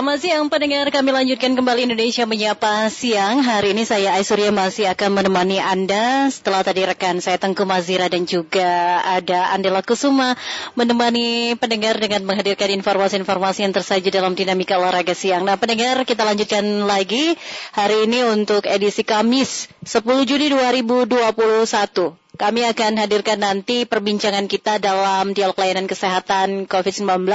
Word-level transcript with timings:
Selamat 0.00 0.24
siang 0.24 0.48
pendengar, 0.48 0.88
kami 0.88 1.12
lanjutkan 1.12 1.52
kembali 1.52 1.84
Indonesia 1.84 2.24
Menyapa 2.24 2.88
Siang. 2.88 3.44
Hari 3.44 3.76
ini 3.76 3.84
saya 3.84 4.16
Aisurya 4.16 4.48
masih 4.48 4.88
akan 4.88 5.12
menemani 5.12 5.60
Anda 5.60 6.24
setelah 6.32 6.64
tadi 6.64 6.88
rekan 6.88 7.20
saya 7.20 7.36
Tengku 7.36 7.68
Mazira 7.68 8.08
dan 8.08 8.24
juga 8.24 9.04
ada 9.04 9.52
Andela 9.52 9.84
Kusuma 9.84 10.40
menemani 10.72 11.52
pendengar 11.60 12.00
dengan 12.00 12.24
menghadirkan 12.24 12.72
informasi-informasi 12.80 13.68
yang 13.68 13.76
tersaji 13.76 14.08
dalam 14.08 14.32
dinamika 14.32 14.80
olahraga 14.80 15.12
siang. 15.12 15.44
Nah 15.44 15.60
pendengar 15.60 16.00
kita 16.08 16.24
lanjutkan 16.24 16.64
lagi 16.88 17.36
hari 17.76 18.08
ini 18.08 18.24
untuk 18.24 18.64
edisi 18.64 19.04
Kamis 19.04 19.68
10 19.84 20.00
Juni 20.24 20.48
2021. 20.48 22.29
Kami 22.40 22.64
akan 22.64 22.96
hadirkan 22.96 23.36
nanti 23.44 23.84
perbincangan 23.84 24.48
kita 24.48 24.80
dalam 24.80 25.36
dialog 25.36 25.60
layanan 25.60 25.84
kesehatan 25.84 26.64
COVID-19, 26.64 27.28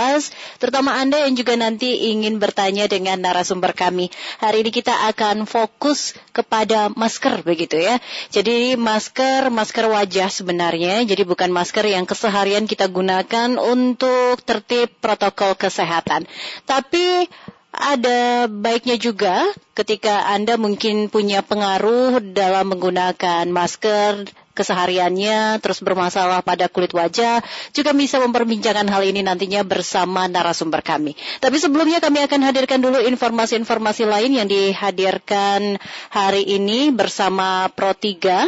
terutama 0.57 0.97
Anda 0.97 1.29
yang 1.29 1.37
juga 1.37 1.53
nanti 1.53 2.09
ingin 2.09 2.41
bertanya 2.41 2.89
dengan 2.89 3.21
narasumber 3.21 3.77
kami. 3.77 4.09
Hari 4.41 4.65
ini 4.65 4.73
kita 4.73 5.05
akan 5.13 5.45
fokus 5.45 6.17
kepada 6.33 6.89
masker 6.89 7.45
begitu 7.45 7.77
ya. 7.77 8.01
Jadi 8.33 8.73
masker, 8.81 9.53
masker 9.53 9.85
wajah 9.93 10.33
sebenarnya, 10.33 11.05
jadi 11.05 11.21
bukan 11.21 11.53
masker 11.53 11.85
yang 11.85 12.09
keseharian 12.09 12.65
kita 12.65 12.89
gunakan 12.89 13.61
untuk 13.61 14.41
tertib 14.41 14.89
protokol 15.05 15.53
kesehatan. 15.53 16.25
Tapi 16.65 17.29
ada 17.69 18.49
baiknya 18.49 18.97
juga 18.97 19.53
ketika 19.77 20.33
Anda 20.33 20.57
mungkin 20.57 21.13
punya 21.13 21.45
pengaruh 21.45 22.23
dalam 22.33 22.73
menggunakan 22.73 23.45
masker 23.53 24.44
kesehariannya 24.55 25.59
terus 25.59 25.83
bermasalah 25.83 26.39
pada 26.39 26.71
kulit 26.71 26.95
wajah 26.95 27.43
juga 27.75 27.91
bisa 27.91 28.17
memperbincangkan 28.23 28.87
hal 28.87 29.03
ini 29.03 29.19
nantinya 29.21 29.61
bersama 29.67 30.31
narasumber 30.31 30.79
kami. 30.79 31.13
Tapi 31.43 31.59
sebelumnya 31.59 31.99
kami 31.99 32.23
akan 32.23 32.41
hadirkan 32.47 32.79
dulu 32.79 33.03
informasi-informasi 33.03 34.07
lain 34.07 34.31
yang 34.31 34.47
dihadirkan 34.47 35.75
hari 36.07 36.47
ini 36.47 36.95
bersama 36.95 37.67
Pro 37.75 37.91
3. 37.91 38.47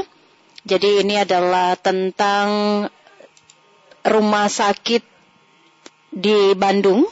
Jadi 0.64 1.04
ini 1.04 1.20
adalah 1.20 1.76
tentang 1.76 2.48
rumah 4.08 4.48
sakit 4.48 5.04
di 6.16 6.56
Bandung 6.56 7.04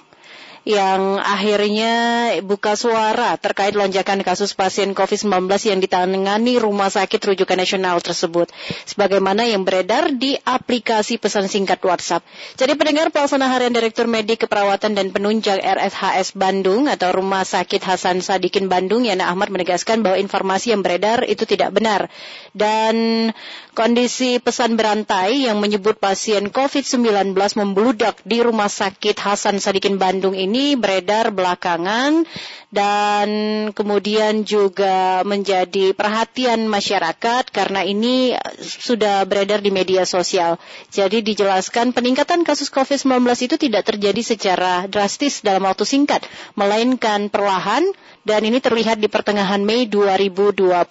yang 0.66 1.22
akhirnya 1.22 1.94
buka 2.42 2.74
suara 2.74 3.38
terkait 3.38 3.78
lonjakan 3.78 4.26
kasus 4.26 4.58
pasien 4.58 4.98
COVID-19 4.98 5.46
yang 5.70 5.78
ditangani 5.78 6.58
Rumah 6.58 6.90
Sakit 6.90 7.22
Rujukan 7.22 7.54
Nasional 7.54 8.02
tersebut. 8.02 8.50
Sebagaimana 8.90 9.46
yang 9.46 9.62
beredar 9.62 10.10
di 10.10 10.34
aplikasi 10.42 11.22
pesan 11.22 11.46
singkat 11.46 11.78
WhatsApp. 11.86 12.26
Jadi 12.58 12.74
pendengar 12.82 13.14
pelaksana 13.14 13.46
harian 13.46 13.78
Direktur 13.78 14.10
Medik 14.10 14.50
Keperawatan 14.50 14.98
dan 14.98 15.14
Penunjang 15.14 15.62
RSHS 15.62 16.34
Bandung 16.34 16.90
atau 16.90 17.14
Rumah 17.14 17.46
Sakit 17.46 17.86
Hasan 17.86 18.26
Sadikin 18.26 18.66
Bandung, 18.66 19.06
Yana 19.06 19.30
Ahmad 19.30 19.54
menegaskan 19.54 20.02
bahwa 20.02 20.18
informasi 20.18 20.74
yang 20.74 20.82
beredar 20.82 21.30
itu 21.30 21.46
tidak 21.46 21.78
benar. 21.78 22.10
Dan 22.58 23.30
kondisi 23.78 24.42
pesan 24.42 24.82
berantai 24.82 25.46
yang 25.46 25.62
menyebut 25.62 26.02
pasien 26.02 26.50
COVID-19 26.50 27.38
membludak 27.38 28.18
di 28.26 28.42
Rumah 28.42 28.72
Sakit 28.72 29.14
Hasan 29.22 29.62
Sadikin 29.62 30.02
Bandung 30.02 30.34
ini 30.34 30.55
ini 30.56 30.80
beredar 30.80 31.36
belakangan 31.36 32.24
dan 32.72 33.28
kemudian 33.76 34.48
juga 34.48 35.24
menjadi 35.28 35.92
perhatian 35.92 36.68
masyarakat 36.72 37.52
karena 37.52 37.84
ini 37.84 38.36
sudah 38.60 39.28
beredar 39.28 39.60
di 39.60 39.72
media 39.72 40.08
sosial. 40.08 40.56
Jadi 40.92 41.24
dijelaskan 41.24 41.92
peningkatan 41.92 42.48
kasus 42.48 42.72
COVID-19 42.72 43.28
itu 43.36 43.56
tidak 43.60 43.84
terjadi 43.84 44.22
secara 44.24 44.88
drastis 44.88 45.44
dalam 45.44 45.68
waktu 45.68 45.84
singkat, 45.84 46.24
melainkan 46.56 47.28
perlahan 47.28 47.84
dan 48.26 48.42
ini 48.42 48.58
terlihat 48.58 48.98
di 48.98 49.06
pertengahan 49.06 49.62
Mei 49.62 49.86
2021. 49.88 50.82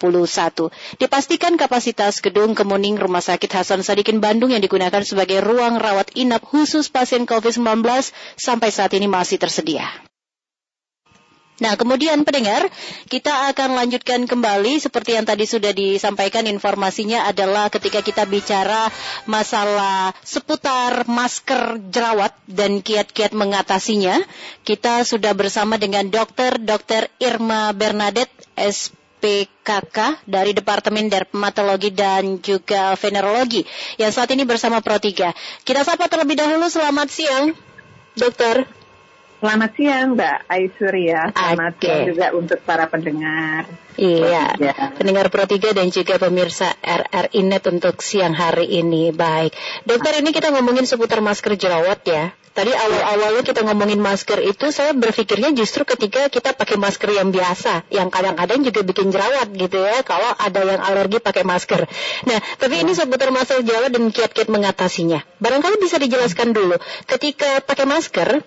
Dipastikan 0.97 1.53
kapasitas 1.59 2.23
gedung 2.23 2.55
Kemuning 2.55 2.95
Rumah 2.95 3.21
Sakit 3.21 3.51
Hasan 3.51 3.83
Sadikin 3.83 4.23
Bandung 4.23 4.55
yang 4.55 4.63
digunakan 4.63 5.03
sebagai 5.03 5.43
ruang 5.43 5.77
rawat 5.77 6.15
inap 6.15 6.47
khusus 6.47 6.87
pasien 6.87 7.27
COVID-19 7.27 7.83
sampai 8.39 8.69
saat 8.71 8.95
ini 8.95 9.11
masih 9.11 9.37
tersedia 9.37 9.54
tersedia. 9.55 9.87
Nah, 11.55 11.79
kemudian 11.79 12.27
pendengar, 12.27 12.67
kita 13.07 13.47
akan 13.55 13.79
lanjutkan 13.79 14.27
kembali 14.27 14.75
seperti 14.83 15.15
yang 15.15 15.23
tadi 15.23 15.47
sudah 15.47 15.71
disampaikan 15.71 16.43
informasinya 16.51 17.31
adalah 17.31 17.71
ketika 17.71 18.03
kita 18.03 18.27
bicara 18.27 18.91
masalah 19.23 20.11
seputar 20.19 21.07
masker 21.07 21.79
jerawat 21.87 22.35
dan 22.43 22.83
kiat-kiat 22.83 23.31
mengatasinya, 23.31 24.19
kita 24.67 25.07
sudah 25.07 25.31
bersama 25.31 25.79
dengan 25.79 26.11
dokter 26.11 26.59
Dr. 26.59 27.07
Irma 27.23 27.71
Bernadette 27.71 28.35
SPKK 28.59 30.27
dari 30.27 30.51
Departemen 30.51 31.07
Dermatologi 31.07 31.95
dan 31.95 32.43
juga 32.43 32.99
Venerologi 32.99 33.63
yang 33.95 34.11
saat 34.11 34.27
ini 34.35 34.43
bersama 34.43 34.83
Pro 34.83 34.99
3. 34.99 35.31
Kita 35.63 35.81
sapa 35.87 36.11
terlebih 36.11 36.35
dahulu 36.35 36.67
selamat 36.67 37.07
siang, 37.07 37.55
Dokter. 38.19 38.84
Selamat 39.45 39.77
siang 39.77 40.17
Mbak 40.17 40.37
Aisyria. 40.49 41.21
Selamat 41.29 41.77
okay. 41.77 41.85
siang 41.85 42.01
juga 42.09 42.25
untuk 42.33 42.59
para 42.65 42.89
pendengar. 42.89 43.69
Iya, 43.93 44.57
pendengar 44.97 45.29
Pro 45.29 45.45
3 45.45 45.69
dan 45.69 45.93
juga 45.93 46.17
pemirsa 46.17 46.73
RRI 46.81 47.45
Net 47.45 47.61
untuk 47.69 48.01
siang 48.01 48.33
hari 48.33 48.81
ini. 48.81 49.13
Baik, 49.13 49.53
dokter 49.85 50.17
ini 50.17 50.33
kita 50.33 50.49
ngomongin 50.49 50.89
seputar 50.89 51.21
masker 51.21 51.61
jerawat 51.61 52.01
ya. 52.09 52.33
Tadi 52.55 52.71
awal-awalnya 52.71 53.43
kita 53.43 53.67
ngomongin 53.67 54.01
masker 54.01 54.39
itu, 54.41 54.71
saya 54.73 54.95
berpikirnya 54.97 55.53
justru 55.53 55.83
ketika 55.85 56.25
kita 56.31 56.55
pakai 56.55 56.79
masker 56.79 57.11
yang 57.13 57.29
biasa, 57.29 57.85
yang 57.91 58.07
kadang-kadang 58.07 58.63
juga 58.63 58.79
bikin 58.81 59.11
jerawat 59.11 59.51
gitu 59.51 59.77
ya, 59.83 60.01
kalau 60.07 60.31
ada 60.39 60.63
yang 60.63 60.79
alergi 60.79 61.19
pakai 61.19 61.43
masker. 61.43 61.83
Nah, 62.25 62.39
tapi 62.55 62.79
ini 62.79 62.95
seputar 62.95 63.29
masalah 63.35 63.59
jerawat 63.59 63.91
dan 63.91 64.07
kiat-kiat 64.07 64.47
mengatasinya. 64.47 65.19
Barangkali 65.37 65.83
bisa 65.83 65.99
dijelaskan 65.99 66.55
dulu, 66.55 66.79
ketika 67.05 67.59
pakai 67.59 67.85
masker, 67.91 68.39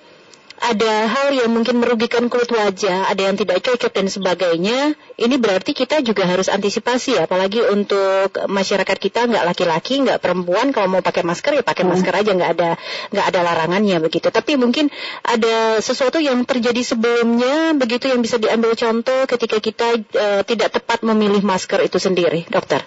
ada 0.59 1.07
hal 1.07 1.31
yang 1.31 1.55
mungkin 1.55 1.79
merugikan 1.79 2.27
kulit 2.27 2.51
wajah, 2.51 3.07
ada 3.07 3.31
yang 3.31 3.39
tidak 3.39 3.63
cocok 3.63 3.95
dan 3.95 4.11
sebagainya, 4.11 4.99
ini 5.15 5.39
berarti 5.39 5.71
kita 5.71 6.03
juga 6.03 6.27
harus 6.27 6.51
antisipasi 6.51 7.15
apalagi 7.15 7.63
untuk 7.63 8.35
masyarakat 8.51 8.97
kita 8.99 9.31
nggak 9.31 9.45
laki-laki, 9.47 10.03
nggak 10.03 10.19
perempuan 10.19 10.75
kalau 10.75 10.99
mau 10.99 11.03
pakai 11.03 11.23
masker 11.23 11.63
ya 11.63 11.65
pakai 11.65 11.87
masker 11.87 12.11
aja 12.11 12.31
nggak 12.35 12.51
ada 12.59 12.71
nggak 13.15 13.27
ada 13.31 13.41
larangannya 13.47 13.97
begitu. 14.03 14.29
Tapi 14.35 14.59
mungkin 14.59 14.91
ada 15.23 15.79
sesuatu 15.79 16.19
yang 16.19 16.43
terjadi 16.43 16.83
sebelumnya 16.83 17.79
begitu 17.79 18.11
yang 18.11 18.19
bisa 18.19 18.43
diambil 18.43 18.75
contoh 18.75 19.31
ketika 19.31 19.63
kita 19.63 19.89
uh, 19.97 20.43
tidak 20.43 20.75
tepat 20.75 21.07
memilih 21.07 21.41
masker 21.47 21.87
itu 21.87 22.03
sendiri, 22.03 22.45
dokter. 22.51 22.83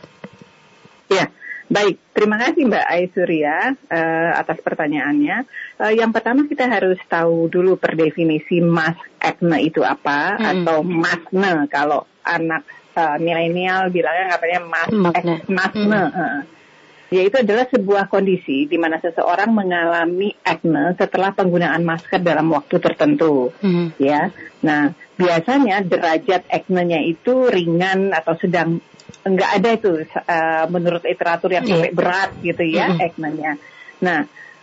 Ya, 1.12 1.28
Baik, 1.72 1.96
terima 2.12 2.36
kasih 2.36 2.68
Mbak 2.68 2.84
Aisyria 2.84 3.72
uh, 3.72 4.32
atas 4.36 4.59
pertanyaannya. 4.59 5.48
Uh, 5.80 5.96
yang 5.96 6.12
pertama 6.12 6.44
kita 6.44 6.68
harus 6.68 7.00
tahu 7.08 7.48
dulu 7.48 7.80
per 7.80 7.96
definisi 7.96 8.59
mas 8.59 9.00
acne 9.24 9.64
itu 9.64 9.80
apa 9.80 10.36
hmm. 10.36 10.46
atau 10.52 10.84
masne 10.84 11.72
kalau 11.72 12.04
anak 12.28 12.68
uh, 13.00 13.16
milenial 13.24 13.88
bilangnya 13.88 14.36
katanya 14.36 14.59
mas 14.68 14.92
masne. 15.48 16.02
Hmm. 16.12 16.12
Uh, 16.12 16.40
yaitu 17.12 17.44
adalah 17.44 17.68
sebuah 17.68 18.08
kondisi 18.08 18.68
di 18.68 18.80
mana 18.80 19.00
seseorang 19.00 19.52
mengalami 19.52 20.32
acne 20.44 20.96
setelah 20.96 21.36
penggunaan 21.36 21.84
masker 21.84 22.24
dalam 22.24 22.52
waktu 22.52 22.80
tertentu, 22.80 23.52
hmm. 23.64 24.00
ya. 24.00 24.32
Nah, 24.64 24.96
biasanya 25.20 25.84
derajat 25.84 26.48
acne-nya 26.48 27.03
itu 27.03 27.52
ringan 27.52 28.16
atau 28.16 28.40
sedang 28.40 28.79
enggak 29.23 29.49
ada 29.61 29.69
itu 29.75 29.91
uh, 30.05 30.66
menurut 30.72 31.03
literatur 31.05 31.52
yang 31.53 31.66
sampai 31.67 31.91
yeah. 31.91 31.97
berat 31.97 32.31
gitu 32.41 32.63
ya 32.66 32.85
mm 32.90 32.96
-hmm. 32.97 33.08
ekmanya. 33.08 33.52
Nah, 34.02 34.19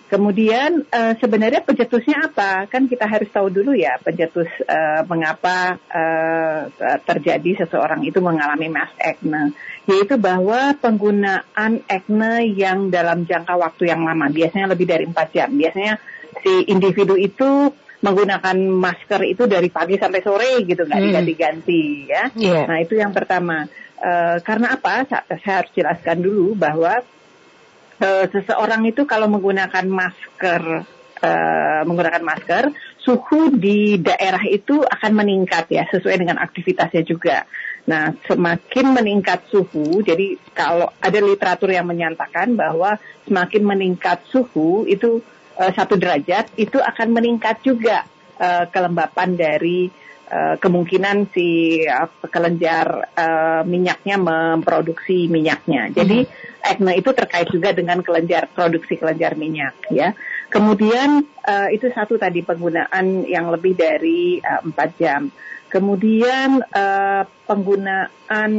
kemudian 0.09 0.89
uh, 0.89 1.15
sebenarnya 1.21 1.63
pencetusnya 1.63 2.33
apa? 2.33 2.67
Kan 2.67 2.89
kita 2.89 3.05
harus 3.05 3.29
tahu 3.29 3.53
dulu 3.53 3.77
ya 3.77 4.01
pencetus 4.01 4.49
uh, 4.65 5.05
mengapa 5.07 5.77
uh, 5.93 6.73
terjadi 7.05 7.65
seseorang 7.65 8.03
itu 8.03 8.19
mengalami 8.19 8.73
mass 8.73 8.91
acne, 8.99 9.53
yaitu 9.85 10.17
bahwa 10.17 10.75
penggunaan 10.81 11.85
acne 11.87 12.51
yang 12.57 12.89
dalam 12.89 13.29
jangka 13.29 13.55
waktu 13.55 13.93
yang 13.93 14.03
lama, 14.03 14.33
biasanya 14.33 14.73
lebih 14.73 14.87
dari 14.89 15.05
4 15.07 15.37
jam. 15.37 15.49
Biasanya 15.53 16.01
si 16.43 16.73
individu 16.73 17.15
itu 17.15 17.71
menggunakan 17.99 18.57
masker 18.59 19.27
itu 19.27 19.51
dari 19.51 19.69
pagi 19.75 19.99
sampai 19.99 20.21
sore 20.23 20.63
gitu 20.63 20.87
nggak 20.87 20.99
hmm. 20.99 21.09
diganti-ganti 21.11 21.83
ya. 22.07 22.25
Yeah. 22.35 22.65
Nah 22.67 22.79
itu 22.83 22.99
yang 22.99 23.11
pertama. 23.11 23.67
Uh, 23.99 24.39
karena 24.47 24.79
apa? 24.79 25.03
Saya, 25.11 25.27
saya 25.43 25.55
harus 25.59 25.75
jelaskan 25.75 26.23
dulu 26.23 26.55
bahwa 26.55 27.03
uh, 27.99 28.25
seseorang 28.31 28.87
itu 28.87 29.03
kalau 29.11 29.27
menggunakan 29.27 29.83
masker 29.91 30.87
uh, 31.23 31.83
menggunakan 31.85 32.23
masker, 32.23 32.65
suhu 33.03 33.55
di 33.55 33.99
daerah 33.99 34.43
itu 34.47 34.83
akan 34.83 35.13
meningkat 35.15 35.71
ya 35.71 35.85
sesuai 35.91 36.19
dengan 36.19 36.39
aktivitasnya 36.39 37.03
juga. 37.03 37.47
Nah, 37.89 38.13
semakin 38.29 38.93
meningkat 38.93 39.49
suhu, 39.49 40.05
jadi 40.05 40.37
kalau 40.53 40.93
ada 41.01 41.19
literatur 41.25 41.73
yang 41.73 41.89
menyatakan 41.89 42.53
bahwa 42.53 43.01
semakin 43.25 43.65
meningkat 43.65 44.29
suhu 44.29 44.85
itu 44.85 45.25
satu 45.59 45.99
derajat, 45.99 46.55
itu 46.55 46.79
akan 46.79 47.09
meningkat 47.11 47.59
juga 47.67 48.07
uh, 48.39 48.65
kelembapan 48.71 49.35
dari 49.35 49.91
uh, 50.31 50.55
kemungkinan 50.57 51.35
si 51.35 51.83
uh, 51.83 52.07
kelenjar 52.31 52.87
uh, 53.19 53.63
minyaknya 53.67 54.17
memproduksi 54.17 55.27
minyaknya. 55.27 55.91
Jadi 55.91 56.25
hmm. 56.25 56.63
acne 56.63 56.93
itu 56.95 57.11
terkait 57.11 57.51
juga 57.51 57.75
dengan 57.75 58.01
kelenjar 58.07 58.47
produksi 58.55 58.95
kelenjar 58.97 59.35
minyak 59.35 59.75
ya. 59.91 60.15
Kemudian 60.49 61.29
uh, 61.45 61.69
itu 61.69 61.93
satu 61.93 62.17
tadi 62.17 62.41
penggunaan 62.41 63.29
yang 63.29 63.53
lebih 63.53 63.77
dari 63.77 64.41
empat 64.41 64.91
uh, 64.95 64.97
jam. 64.97 65.23
Kemudian 65.69 66.65
uh, 66.65 67.29
penggunaan 67.45 68.53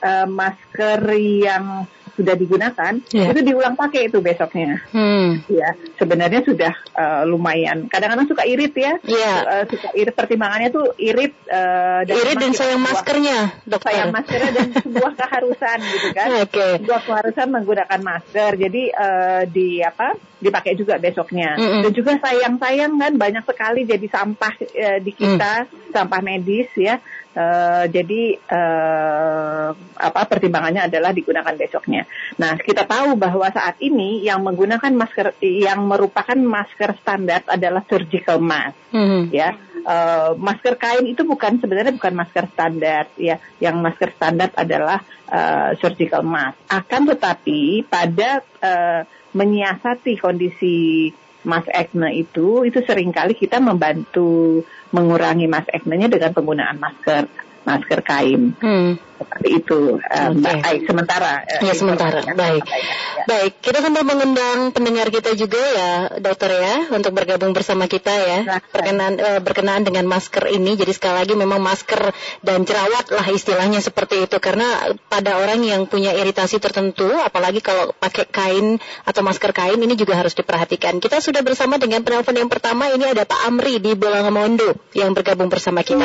uh, 0.00 0.26
masker 0.30 1.00
yang 1.20 1.84
sudah 2.14 2.34
digunakan 2.38 2.94
yeah. 3.10 3.30
itu 3.30 3.40
diulang 3.42 3.74
pakai 3.74 4.08
itu 4.08 4.22
besoknya. 4.22 4.80
Hmm. 4.94 5.42
Ya, 5.50 5.74
sebenarnya 5.98 6.46
sudah 6.46 6.72
uh, 6.94 7.22
lumayan. 7.26 7.90
Kadang-kadang 7.90 8.30
suka 8.30 8.46
irit 8.46 8.74
ya. 8.74 8.94
Yeah. 9.02 9.38
Uh, 9.44 9.64
suka 9.68 9.90
irit 9.98 10.14
pertimbangannya 10.14 10.70
tuh 10.70 10.94
irit 10.98 11.34
uh, 11.50 12.06
dan 12.06 12.14
irit 12.14 12.36
dan 12.38 12.52
sayang 12.54 12.80
sebuah, 12.80 12.94
maskernya, 12.94 13.38
dokter. 13.66 13.86
Sayang 13.90 14.10
maskernya 14.14 14.50
dan 14.54 14.68
sebuah 14.78 15.12
keharusan 15.18 15.78
gitu 15.82 16.08
kan. 16.14 16.28
Okay. 16.46 16.72
Sebuah 16.80 17.00
keharusan 17.02 17.46
menggunakan 17.50 18.00
masker. 18.00 18.50
Jadi 18.56 18.82
uh, 18.94 19.42
di 19.50 19.82
apa? 19.82 20.16
dipakai 20.44 20.76
juga 20.76 21.00
besoknya. 21.00 21.56
Mm 21.56 21.64
-hmm. 21.64 21.80
Dan 21.88 21.92
juga 21.96 22.12
sayang-sayang 22.20 22.92
kan 23.00 23.12
banyak 23.16 23.44
sekali 23.48 23.88
jadi 23.88 24.06
sampah 24.12 24.52
uh, 24.60 24.98
di 25.00 25.12
kita, 25.16 25.64
mm. 25.64 25.96
sampah 25.96 26.20
medis 26.20 26.68
ya. 26.76 27.00
Uh, 27.34 27.90
jadi 27.90 28.38
uh, 28.46 29.74
apa 29.98 30.22
pertimbangannya 30.30 30.86
adalah 30.86 31.10
digunakan 31.10 31.50
besoknya. 31.58 32.06
Nah 32.38 32.54
kita 32.54 32.86
tahu 32.86 33.18
bahwa 33.18 33.50
saat 33.50 33.74
ini 33.82 34.22
yang 34.22 34.46
menggunakan 34.46 34.94
masker 34.94 35.34
yang 35.42 35.82
merupakan 35.82 36.38
masker 36.38 36.94
standar 37.02 37.42
adalah 37.50 37.82
surgical 37.90 38.38
mask, 38.38 38.78
mm 38.94 39.02
-hmm. 39.02 39.22
ya. 39.34 39.50
Uh, 39.84 40.32
masker 40.38 40.78
kain 40.78 41.04
itu 41.10 41.26
bukan 41.26 41.58
sebenarnya 41.58 41.92
bukan 41.98 42.14
masker 42.14 42.46
standar, 42.54 43.10
ya. 43.18 43.42
Yang 43.58 43.76
masker 43.82 44.10
standar 44.14 44.48
adalah 44.54 45.02
uh, 45.26 45.74
surgical 45.82 46.22
mask. 46.22 46.56
Akan 46.70 47.02
tetapi 47.10 47.82
pada 47.90 48.46
uh, 48.62 49.02
menyiasati 49.34 50.22
kondisi 50.22 51.10
mas 51.44 51.64
acne 51.70 52.10
itu, 52.16 52.64
itu 52.64 52.80
sering 52.82 53.12
kali 53.12 53.36
kita 53.36 53.60
membantu 53.60 54.64
mengurangi 54.90 55.46
mas 55.46 55.68
acne-nya 55.68 56.08
dengan 56.08 56.32
penggunaan 56.32 56.80
masker 56.80 57.28
masker 57.64 58.00
kain. 58.04 58.56
Hmm. 58.60 59.00
Seperti 59.14 59.48
itu, 59.62 59.80
uh, 59.96 60.30
okay. 60.34 60.58
Baik, 60.60 60.80
sementara. 60.90 61.46
Uh, 61.46 61.62
ya, 61.64 61.72
sementara. 61.72 62.20
Baik. 62.34 62.66
Ya. 62.66 62.78
Baik, 63.24 63.52
kita 63.62 63.78
sambil 63.80 64.02
mengundang 64.02 64.74
pendengar 64.74 65.08
kita 65.08 65.32
juga 65.38 65.56
ya, 65.58 65.92
dokter 66.18 66.50
ya, 66.50 66.90
untuk 66.92 67.14
bergabung 67.14 67.54
bersama 67.54 67.86
kita 67.86 68.10
ya, 68.10 68.38
nah, 68.42 68.60
berkenaan, 68.60 69.14
uh, 69.16 69.40
berkenaan 69.40 69.86
dengan 69.86 70.04
masker 70.10 70.50
ini. 70.50 70.76
Jadi 70.76 70.92
sekali 70.92 71.24
lagi 71.24 71.34
memang 71.38 71.62
masker 71.62 72.10
dan 72.42 72.66
jerawat 72.66 73.06
lah 73.14 73.26
istilahnya 73.30 73.80
seperti 73.80 74.28
itu, 74.28 74.36
karena 74.42 74.92
pada 75.06 75.40
orang 75.40 75.62
yang 75.62 75.86
punya 75.86 76.12
iritasi 76.12 76.58
tertentu, 76.58 77.08
apalagi 77.08 77.62
kalau 77.62 77.94
pakai 77.96 78.28
kain 78.28 78.82
atau 79.08 79.22
masker 79.24 79.54
kain, 79.54 79.78
ini 79.78 79.94
juga 79.94 80.18
harus 80.20 80.34
diperhatikan. 80.36 80.98
Kita 81.00 81.22
sudah 81.22 81.40
bersama 81.40 81.78
dengan 81.80 82.02
penelpon 82.02 82.34
yang 82.34 82.50
pertama, 82.50 82.90
ini 82.92 83.08
ada 83.08 83.24
Pak 83.24 83.46
Amri 83.46 83.78
di 83.78 83.94
Bolangamondo 83.94 84.74
yang 84.92 85.14
bergabung 85.14 85.48
bersama 85.48 85.80
kita. 85.86 86.04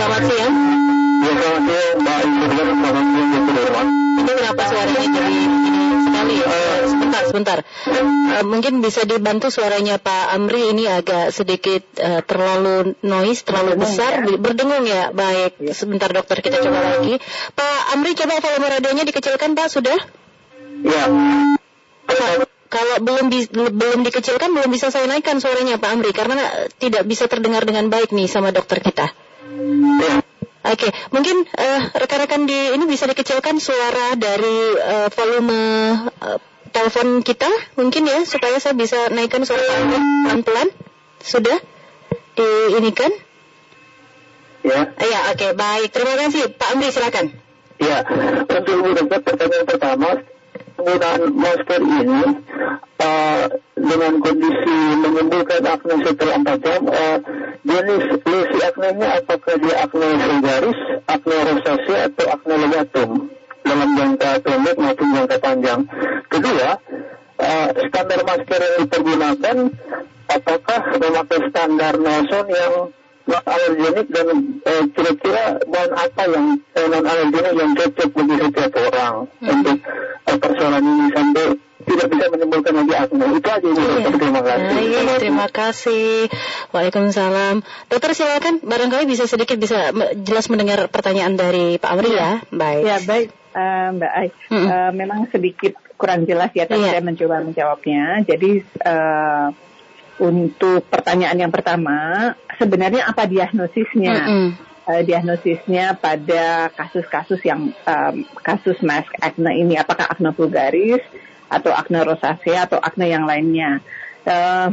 Selamat 0.00 0.24
siang. 0.32 0.54
Ya, 1.20 1.32
selamat 1.36 1.62
siang. 1.68 1.96
Selamat 2.00 3.04
siang, 3.12 3.88
Ini 4.16 4.32
kenapa 4.32 4.62
suaranya 4.72 5.08
jadi 5.12 5.36
sekali? 6.08 6.34
Uh, 6.40 6.80
sebentar, 6.88 7.22
sebentar. 7.28 7.58
Uh, 7.84 8.44
mungkin 8.48 8.80
bisa 8.80 9.04
dibantu 9.04 9.52
suaranya 9.52 10.00
Pak 10.00 10.32
Amri 10.32 10.72
ini 10.72 10.88
agak 10.88 11.36
sedikit 11.36 11.84
uh, 12.00 12.24
terlalu 12.24 12.96
noise, 13.04 13.44
terlalu 13.44 13.76
berdengung, 13.76 13.92
besar, 13.92 14.12
ya? 14.24 14.36
berdengung 14.40 14.84
ya. 14.88 15.04
Baik, 15.12 15.60
ya. 15.60 15.76
sebentar 15.76 16.08
dokter 16.08 16.40
kita 16.40 16.64
coba 16.64 16.80
lagi. 16.80 17.20
Pak 17.52 17.80
Amri 17.92 18.16
coba 18.16 18.40
volume 18.40 18.72
radionya 18.80 19.04
dikecilkan 19.04 19.52
Pak, 19.52 19.68
sudah? 19.68 20.00
Ya. 20.80 21.04
kalau 22.72 22.96
belum 23.04 23.28
di, 23.28 23.52
belum 23.52 24.00
dikecilkan 24.08 24.48
belum 24.48 24.72
bisa 24.72 24.88
saya 24.88 25.04
naikkan 25.12 25.44
suaranya 25.44 25.76
Pak 25.76 25.92
Amri 25.92 26.16
karena 26.16 26.40
tidak 26.80 27.04
bisa 27.04 27.28
terdengar 27.28 27.68
dengan 27.68 27.92
baik 27.92 28.16
nih 28.16 28.32
sama 28.32 28.48
dokter 28.48 28.80
kita. 28.80 29.12
Oke, 30.60 30.86
okay. 30.86 30.90
mungkin 31.10 31.42
uh, 31.42 31.82
rekan-rekan 31.96 32.44
di 32.44 32.76
ini 32.76 32.84
bisa 32.84 33.08
dikecilkan 33.08 33.56
suara 33.58 34.14
dari 34.14 34.58
uh, 34.76 35.08
volume 35.10 35.56
uh, 36.20 36.38
telepon 36.70 37.24
kita, 37.24 37.48
mungkin 37.74 38.06
ya, 38.06 38.22
supaya 38.22 38.60
saya 38.60 38.76
bisa 38.76 39.10
naikkan 39.10 39.42
suara 39.42 39.64
pelan-pelan. 39.64 40.68
Sudah 41.18 41.58
di 42.38 42.48
ini 42.76 42.92
kan? 42.94 43.10
Ya. 44.62 44.92
Ya, 45.00 45.20
oke, 45.32 45.40
okay. 45.40 45.50
baik. 45.56 45.90
Terima 45.90 46.14
kasih, 46.20 46.52
Pak 46.54 46.68
Amri, 46.76 46.92
silakan. 46.92 47.26
Ya, 47.80 48.04
untuk 48.04 49.08
pertanyaan 49.24 49.64
pertama, 49.64 50.08
penggunaan 50.80 51.22
masker 51.36 51.80
ini 51.84 52.22
uh, 53.04 53.44
dengan 53.76 54.12
kondisi 54.24 54.76
menimbulkan 54.96 55.60
akne 55.68 55.94
setelah 56.08 56.36
4 56.40 56.64
jam, 56.64 56.82
uh, 56.88 57.18
jenis 57.68 58.04
lesi 58.24 58.58
aknenya 58.64 59.08
apakah 59.20 59.54
dia 59.60 59.76
akne 59.84 60.08
vulgaris, 60.16 60.80
akne 61.04 61.36
rosacea 61.36 62.08
atau 62.08 62.26
akne 62.32 62.54
legatum 62.64 63.10
dalam 63.60 63.88
jangka 63.92 64.30
pendek 64.40 64.76
maupun 64.80 65.08
jangka 65.12 65.36
panjang. 65.36 65.80
Kedua, 66.32 66.68
uh, 67.44 67.68
standar 67.92 68.20
masker 68.24 68.60
yang 68.64 68.76
dipergunakan 68.88 69.56
apakah 70.32 70.80
memakai 70.96 71.40
standar 71.52 71.94
Nelson 72.00 72.46
yang 72.48 72.74
alergenik 73.30 74.08
dan 74.10 74.26
eh, 74.64 74.84
kira-kira 74.96 75.60
bahan 75.68 75.92
apa 75.92 76.22
yang 76.34 76.46
kasih. 85.70 86.26
Waalaikumsalam. 86.74 87.62
Dokter 87.86 88.10
silakan 88.18 88.58
barangkali 88.60 89.06
bisa 89.06 89.30
sedikit 89.30 89.56
bisa 89.56 89.94
jelas 90.18 90.50
mendengar 90.50 90.90
pertanyaan 90.90 91.38
dari 91.38 91.78
Pak 91.78 91.90
Amri 91.94 92.10
ya. 92.10 92.18
ya. 92.18 92.32
Baik. 92.50 92.82
Ya 92.82 92.98
baik. 93.06 93.28
Uh, 93.50 93.88
Mbak 93.98 94.12
Ai, 94.14 94.28
hmm. 94.30 94.66
uh, 94.70 94.90
memang 94.94 95.20
sedikit 95.34 95.74
kurang 95.98 96.22
jelas 96.22 96.54
ya, 96.54 96.70
tapi 96.70 96.86
yeah. 96.86 96.94
saya 96.94 97.02
mencoba 97.02 97.42
menjawabnya. 97.42 98.22
Jadi 98.22 98.62
uh, 98.86 99.50
untuk 100.22 100.86
pertanyaan 100.86 101.34
yang 101.34 101.52
pertama, 101.52 102.32
sebenarnya 102.56 103.10
apa 103.10 103.26
diagnosisnya? 103.26 104.14
Mm 104.14 104.28
-hmm. 104.30 104.48
uh, 104.86 105.02
diagnosisnya 105.02 105.98
pada 105.98 106.70
kasus-kasus 106.78 107.42
yang 107.42 107.74
um, 107.74 108.14
kasus 108.40 108.78
mask 108.86 109.10
acne 109.18 109.58
ini, 109.58 109.74
apakah 109.74 110.06
acne 110.06 110.30
vulgaris 110.30 111.02
atau 111.50 111.74
acne 111.74 112.06
rosacea 112.06 112.70
atau 112.70 112.78
acne 112.78 113.10
yang 113.10 113.26
lainnya? 113.26 113.82
Uh, 114.22 114.70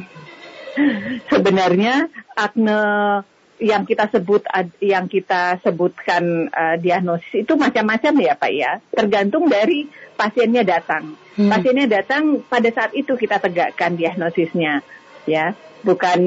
sebenarnya 1.32 2.08
acne 2.34 2.80
yang 3.58 3.90
kita 3.90 4.06
sebut 4.14 4.46
yang 4.78 5.10
kita 5.10 5.58
sebutkan 5.66 6.46
uh, 6.54 6.78
diagnosis 6.78 7.42
itu 7.42 7.58
macam-macam 7.58 8.14
ya 8.22 8.34
Pak 8.38 8.52
ya 8.54 8.72
tergantung 8.94 9.50
dari 9.50 9.90
pasiennya 10.14 10.62
datang 10.62 11.18
hmm. 11.42 11.50
pasiennya 11.50 11.90
datang 11.90 12.46
pada 12.46 12.70
saat 12.70 12.94
itu 12.94 13.18
kita 13.18 13.42
tegakkan 13.42 13.98
diagnosisnya 13.98 14.86
ya 15.26 15.58
bukan 15.86 16.20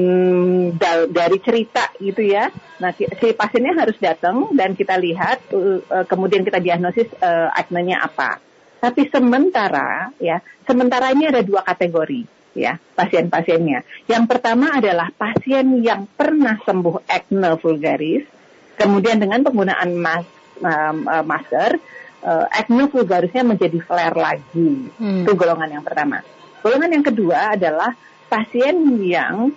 da 0.79 1.05
dari 1.05 1.37
cerita 1.43 1.91
gitu 1.99 2.23
ya. 2.23 2.49
Nah 2.79 2.95
si 2.95 3.35
pasiennya 3.35 3.75
harus 3.77 3.97
datang 3.99 4.49
dan 4.55 4.73
kita 4.73 4.95
lihat 4.95 5.51
uh, 5.51 6.05
kemudian 6.07 6.41
kita 6.41 6.57
diagnosis 6.57 7.11
uh, 7.19 7.51
acne-nya 7.51 7.99
apa. 7.99 8.39
Tapi 8.81 9.11
sementara 9.11 10.09
ya 10.17 10.39
sementara 10.65 11.11
ini 11.11 11.29
ada 11.29 11.43
dua 11.43 11.61
kategori 11.61 12.40
ya 12.53 12.77
pasien-pasiennya. 12.95 14.07
Yang 14.07 14.23
pertama 14.27 14.75
adalah 14.75 15.09
pasien 15.15 15.79
yang 15.79 16.07
pernah 16.07 16.59
sembuh 16.61 17.07
acne 17.07 17.55
vulgaris, 17.59 18.25
kemudian 18.75 19.19
dengan 19.19 19.43
penggunaan 19.43 19.89
mas, 19.95 20.27
uh, 20.63 21.23
masker, 21.23 21.79
uh, 22.23 22.45
acne 22.51 22.87
vulgarisnya 22.91 23.43
menjadi 23.47 23.79
flare 23.83 24.17
lagi. 24.17 24.91
Hmm. 24.99 25.23
Itu 25.23 25.33
golongan 25.35 25.79
yang 25.79 25.83
pertama. 25.85 26.23
Golongan 26.61 26.91
yang 26.93 27.05
kedua 27.05 27.57
adalah 27.57 27.95
pasien 28.29 28.99
yang 29.01 29.51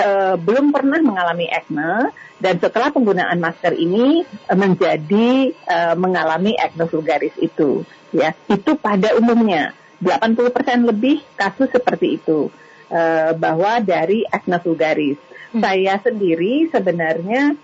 uh, 0.00 0.34
belum 0.36 0.72
pernah 0.72 1.00
mengalami 1.00 1.46
acne 1.48 2.12
dan 2.40 2.56
setelah 2.56 2.88
penggunaan 2.88 3.36
masker 3.36 3.76
ini 3.76 4.24
uh, 4.48 4.56
menjadi 4.56 5.52
uh, 5.68 5.94
mengalami 5.96 6.56
acne 6.56 6.88
vulgaris 6.88 7.36
itu 7.38 7.84
ya 8.10 8.34
itu 8.50 8.74
pada 8.74 9.14
umumnya 9.14 9.70
80% 10.00 10.88
lebih 10.88 11.20
kasus 11.36 11.68
seperti 11.68 12.16
itu 12.20 12.48
uh, 12.90 13.32
bahwa 13.36 13.78
dari 13.84 14.24
acne 14.28 14.58
vulgaris 14.60 15.20
hmm. 15.52 15.60
saya 15.60 16.00
sendiri 16.00 16.68
sebenarnya 16.72 17.56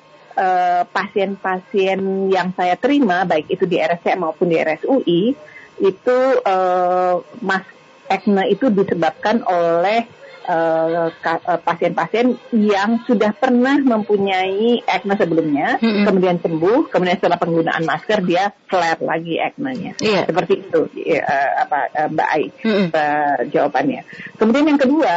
pasien-pasien 0.92 1.96
uh, 1.96 2.28
yang 2.28 2.52
saya 2.52 2.76
terima 2.76 3.24
baik 3.24 3.48
itu 3.48 3.64
di 3.64 3.80
RSC 3.80 4.20
maupun 4.20 4.52
di 4.52 4.60
RSUI 4.60 5.32
itu 5.80 6.18
uh, 6.44 7.24
mas 7.40 7.64
acne 8.12 8.44
itu 8.52 8.68
disebabkan 8.68 9.40
oleh 9.48 10.04
uh, 10.46 11.10
pasien-pasien 11.62 12.38
yang 12.54 13.02
sudah 13.04 13.34
pernah 13.36 13.76
mempunyai 13.82 14.80
acne 14.86 15.14
sebelumnya, 15.18 15.76
mm 15.78 15.84
-hmm. 15.84 16.04
kemudian 16.06 16.36
sembuh, 16.40 16.88
kemudian 16.88 17.18
setelah 17.18 17.38
penggunaan 17.38 17.84
masker 17.84 18.22
dia 18.22 18.54
flare 18.70 19.02
lagi 19.02 19.36
acne-nya. 19.42 19.98
Yeah. 19.98 20.24
Seperti 20.24 20.66
itu 20.66 20.80
uh, 21.20 21.50
apa 21.66 21.78
uh, 21.92 22.08
Mbak 22.10 22.28
Ai 22.30 22.44
mm 22.48 22.70
-hmm. 22.70 22.88
uh, 22.94 23.38
jawabannya. 23.50 24.02
Kemudian 24.38 24.64
yang 24.70 24.80
kedua 24.80 25.14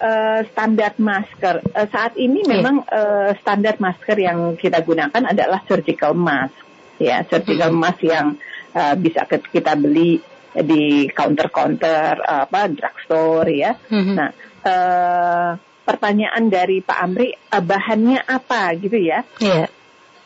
uh, 0.00 0.40
standar 0.50 0.96
masker 0.96 1.60
uh, 1.74 1.86
saat 1.90 2.16
ini 2.16 2.46
yeah. 2.46 2.50
memang 2.58 2.86
uh, 2.88 3.30
standar 3.38 3.76
masker 3.76 4.16
yang 4.16 4.56
kita 4.56 4.80
gunakan 4.80 5.22
adalah 5.28 5.60
surgical 5.68 6.16
mask 6.16 6.56
ya 7.00 7.24
surgical 7.28 7.72
mask 7.72 8.04
yang 8.04 8.36
uh, 8.76 8.94
bisa 8.96 9.24
kita 9.26 9.72
beli 9.76 10.20
di 10.50 11.06
counter-counter 11.06 12.26
apa 12.26 12.66
drugstore 12.66 13.50
ya. 13.54 13.70
Mm-hmm. 13.86 14.14
Nah, 14.18 14.30
uh, 14.64 15.58
pertanyaan 15.84 16.46
dari 16.46 16.84
Pak 16.84 16.98
Amri 16.98 17.34
uh, 17.34 17.62
bahannya 17.62 18.22
apa 18.24 18.74
gitu 18.78 18.96
ya? 18.96 19.26
Iya. 19.42 19.66
Yeah. 19.66 19.68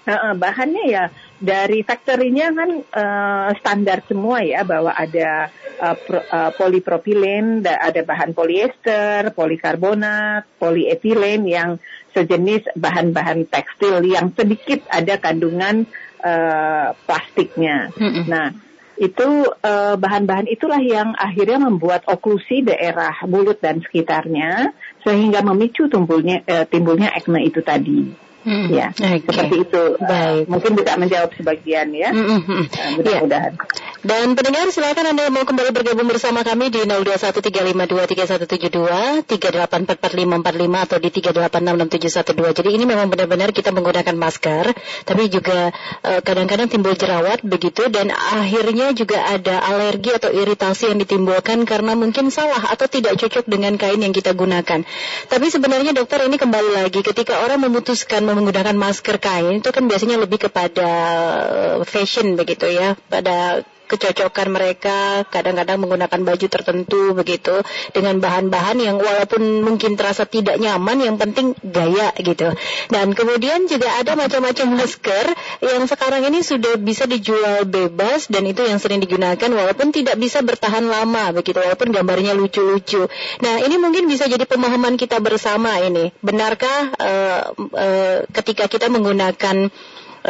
Uh, 0.04 0.36
bahannya 0.36 0.84
ya 0.84 1.04
dari 1.40 1.80
factory-nya 1.80 2.52
kan 2.52 2.70
uh, 2.92 3.48
standar 3.56 4.04
semua 4.04 4.44
ya 4.44 4.60
bahwa 4.60 4.92
ada 4.92 5.48
uh, 5.80 5.96
pro, 5.96 6.20
uh, 6.20 6.52
polipropilen, 6.52 7.64
ada 7.64 8.04
bahan 8.04 8.36
polyester, 8.36 9.32
polikarbonat, 9.32 10.44
polyetilen 10.60 11.48
yang 11.48 11.80
sejenis 12.12 12.76
bahan-bahan 12.76 13.48
tekstil 13.48 14.04
yang 14.04 14.30
sedikit 14.36 14.84
ada 14.92 15.16
kandungan 15.16 15.88
uh, 16.20 16.92
plastiknya. 17.08 17.90
Mm 17.96 18.10
-hmm. 18.12 18.24
Nah, 18.28 18.46
itu 18.96 19.28
bahan 19.64 20.24
bahan-bahan 20.24 20.46
itulah 20.46 20.78
yang 20.78 21.12
akhirnya 21.18 21.58
membuat 21.58 22.06
oklusi 22.06 22.62
daerah 22.62 23.12
mulut 23.26 23.58
dan 23.58 23.82
sekitarnya 23.82 24.70
sehingga 25.04 25.44
memicu 25.44 25.90
timbulnya 25.90 26.40
uh, 26.48 26.64
timbulnya 26.64 27.12
acne 27.12 27.44
itu 27.44 27.60
tadi. 27.60 28.14
Hmm, 28.44 28.68
ya, 28.68 28.92
okay. 28.92 29.24
seperti 29.24 29.56
itu. 29.64 29.84
Baik. 29.96 30.44
Uh, 30.44 30.52
mungkin 30.52 30.72
bisa 30.76 31.00
menjawab 31.00 31.30
sebagian 31.32 31.88
ya. 31.96 32.12
Hmm, 32.12 32.28
hmm, 32.28 32.42
hmm. 32.44 32.64
Uh, 32.68 32.90
mudah-mudahan. 33.00 33.52
Ya. 33.56 33.93
Dan 34.04 34.36
pendengar 34.38 34.70
silakan 34.70 35.16
Anda 35.16 35.32
mau 35.34 35.42
kembali 35.42 35.74
bergabung 35.74 36.06
bersama 36.06 36.46
kami 36.46 36.70
di 36.70 36.86
0213523172, 36.86 39.26
38444545 39.26 40.86
atau 40.86 40.98
di 41.02 41.10
3866712. 41.10 42.58
Jadi 42.62 42.70
ini 42.70 42.84
memang 42.86 43.10
benar-benar 43.10 43.50
kita 43.50 43.74
menggunakan 43.74 44.14
masker, 44.14 44.70
tapi 45.02 45.26
juga 45.26 45.74
kadang 46.22 46.44
kadang-kadang 46.44 46.68
timbul 46.68 46.92
jerawat 46.92 47.40
begitu 47.40 47.88
dan 47.88 48.12
akhirnya 48.12 48.92
juga 48.92 49.16
ada 49.32 49.64
alergi 49.64 50.12
atau 50.12 50.28
iritasi 50.28 50.92
yang 50.92 51.00
ditimbulkan 51.00 51.64
karena 51.64 51.96
mungkin 51.96 52.28
salah 52.28 52.68
atau 52.68 52.84
tidak 52.84 53.16
cocok 53.16 53.48
dengan 53.48 53.80
kain 53.80 53.96
yang 53.96 54.12
kita 54.12 54.36
gunakan. 54.36 54.84
Tapi 55.32 55.46
sebenarnya 55.48 55.96
dokter 55.96 56.20
ini 56.28 56.36
kembali 56.36 56.76
lagi 56.76 57.00
ketika 57.00 57.40
orang 57.40 57.64
memutuskan 57.64 58.28
menggunakan 58.28 58.76
masker 58.76 59.16
kain 59.16 59.64
itu 59.64 59.72
kan 59.72 59.88
biasanya 59.88 60.20
lebih 60.20 60.44
kepada 60.44 60.88
eh, 61.48 61.76
fashion 61.88 62.36
begitu 62.36 62.68
ya, 62.68 62.92
pada 63.08 63.64
kecocokan 63.84 64.48
mereka 64.50 65.22
kadang-kadang 65.28 65.80
menggunakan 65.80 66.20
baju 66.24 66.46
tertentu 66.48 67.12
begitu 67.12 67.60
dengan 67.92 68.18
bahan-bahan 68.18 68.80
yang 68.80 68.96
walaupun 68.96 69.62
mungkin 69.62 69.94
terasa 69.94 70.24
tidak 70.24 70.56
nyaman 70.58 71.04
yang 71.04 71.16
penting 71.20 71.52
gaya 71.62 72.10
gitu. 72.18 72.52
Dan 72.88 73.12
kemudian 73.12 73.68
juga 73.68 73.92
ada 74.00 74.16
macam-macam 74.16 74.80
masker 74.80 75.26
yang 75.62 75.84
sekarang 75.84 76.24
ini 76.28 76.40
sudah 76.40 76.80
bisa 76.80 77.04
dijual 77.04 77.68
bebas 77.68 78.28
dan 78.32 78.48
itu 78.48 78.64
yang 78.64 78.80
sering 78.80 79.04
digunakan 79.04 79.50
walaupun 79.50 79.92
tidak 79.92 80.16
bisa 80.16 80.40
bertahan 80.40 80.84
lama 80.84 81.36
begitu 81.36 81.60
walaupun 81.60 81.92
gambarnya 81.92 82.32
lucu-lucu. 82.32 83.06
Nah 83.44 83.54
ini 83.62 83.76
mungkin 83.76 84.08
bisa 84.08 84.26
jadi 84.26 84.44
pemahaman 84.48 84.96
kita 84.96 85.20
bersama 85.20 85.78
ini. 85.80 86.10
Benarkah 86.24 86.92
uh, 86.96 87.42
uh, 87.54 88.18
ketika 88.32 88.66
kita 88.66 88.88
menggunakan 88.88 89.68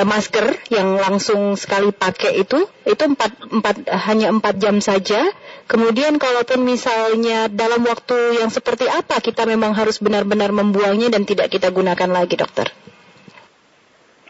masker 0.03 0.59
yang 0.75 0.99
langsung 0.99 1.55
sekali 1.55 1.95
pakai 1.95 2.43
itu 2.43 2.67
itu 2.83 3.03
empat, 3.07 3.47
empat 3.47 3.77
hanya 4.11 4.35
empat 4.35 4.59
jam 4.59 4.83
saja. 4.83 5.23
Kemudian 5.71 6.19
kalaupun 6.19 6.67
misalnya 6.67 7.47
dalam 7.47 7.87
waktu 7.87 8.43
yang 8.43 8.51
seperti 8.51 8.91
apa 8.91 9.23
kita 9.23 9.47
memang 9.47 9.71
harus 9.79 10.03
benar-benar 10.03 10.51
membuangnya 10.51 11.15
dan 11.15 11.23
tidak 11.23 11.55
kita 11.55 11.71
gunakan 11.71 12.11
lagi, 12.11 12.35
dokter? 12.35 12.75